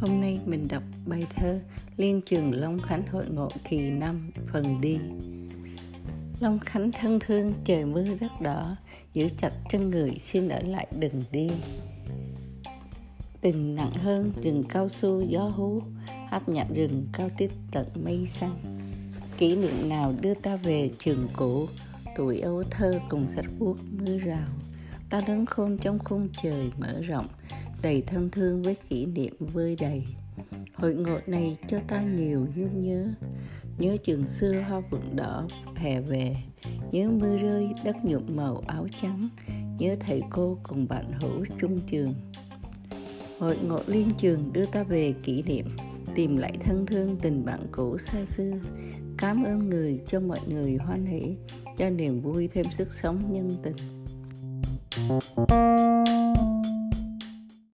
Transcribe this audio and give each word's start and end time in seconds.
Hôm 0.00 0.20
nay 0.20 0.40
mình 0.46 0.68
đọc 0.68 0.82
bài 1.06 1.22
thơ 1.34 1.60
Liên 1.96 2.20
trường 2.26 2.54
Long 2.54 2.80
Khánh 2.82 3.06
hội 3.06 3.24
ngộ 3.30 3.48
kỳ 3.68 3.78
5 3.78 4.30
phần 4.52 4.80
đi 4.80 4.98
Long 6.40 6.58
Khánh 6.58 6.92
thân 6.92 7.18
thương, 7.20 7.52
trời 7.64 7.84
mưa 7.84 8.04
đất 8.20 8.40
đỏ, 8.40 8.76
Giữ 9.14 9.28
chặt 9.38 9.52
chân 9.70 9.90
người 9.90 10.16
xin 10.18 10.48
ở 10.48 10.60
lại 10.60 10.86
đừng 10.98 11.22
đi. 11.32 11.50
Tình 13.40 13.74
nặng 13.74 13.92
hơn, 13.92 14.32
rừng 14.42 14.62
cao 14.68 14.88
su 14.88 15.20
gió 15.20 15.42
hú 15.42 15.80
hấp 16.28 16.48
nhạc 16.48 16.66
rừng 16.74 17.06
cao 17.12 17.28
tít 17.38 17.50
tận 17.72 17.86
mây 18.04 18.26
xanh. 18.26 18.56
Kỷ 19.38 19.56
niệm 19.56 19.88
nào 19.88 20.14
đưa 20.20 20.34
ta 20.34 20.56
về 20.56 20.90
trường 20.98 21.28
cũ, 21.36 21.66
Tuổi 22.16 22.40
ấu 22.40 22.62
thơ 22.70 23.00
cùng 23.08 23.28
sách 23.28 23.44
vuốt 23.58 23.76
mưa 23.90 24.18
rào. 24.18 24.48
Ta 25.14 25.20
đứng 25.20 25.46
khôn 25.46 25.78
trong 25.78 25.98
khung 25.98 26.28
trời 26.42 26.70
mở 26.78 27.00
rộng, 27.08 27.26
Đầy 27.82 28.02
thân 28.02 28.30
thương 28.30 28.62
với 28.62 28.76
kỷ 28.88 29.06
niệm 29.06 29.32
vơi 29.38 29.76
đầy. 29.80 30.04
Hội 30.74 30.94
ngộ 30.94 31.18
này 31.26 31.56
cho 31.68 31.78
ta 31.88 32.02
nhiều 32.02 32.46
nhung 32.56 32.82
nhớ 32.82 33.08
Nhớ 33.78 33.96
trường 34.04 34.26
xưa 34.26 34.60
hoa 34.68 34.80
vượng 34.90 35.16
đỏ 35.16 35.46
hè 35.76 36.00
về, 36.00 36.36
Nhớ 36.92 37.08
mưa 37.08 37.38
rơi 37.38 37.68
đất 37.84 37.96
nhuộm 38.04 38.36
màu 38.36 38.62
áo 38.66 38.86
trắng, 39.02 39.28
Nhớ 39.78 39.96
thầy 40.00 40.22
cô 40.30 40.58
cùng 40.62 40.88
bạn 40.88 41.12
hữu 41.20 41.44
trung 41.60 41.78
trường. 41.90 42.14
Hội 43.38 43.58
ngộ 43.66 43.80
liên 43.86 44.10
trường 44.18 44.52
đưa 44.52 44.66
ta 44.66 44.82
về 44.82 45.14
kỷ 45.22 45.42
niệm, 45.42 45.66
Tìm 46.14 46.36
lại 46.36 46.52
thân 46.60 46.86
thương 46.86 47.16
tình 47.22 47.44
bạn 47.44 47.66
cũ 47.72 47.98
xa 47.98 48.26
xưa. 48.26 48.52
Cảm 49.18 49.44
ơn 49.44 49.70
người 49.70 50.00
cho 50.06 50.20
mọi 50.20 50.40
người 50.48 50.76
hoan 50.76 51.06
hỷ, 51.06 51.36
Cho 51.78 51.90
niềm 51.90 52.20
vui 52.20 52.48
thêm 52.48 52.66
sức 52.70 52.92
sống 52.92 53.32
nhân 53.32 53.50
tình. 53.62 54.03
Thank 54.96 55.48
you. 56.08 56.23